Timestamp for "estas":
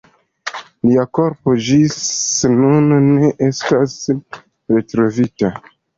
3.49-3.95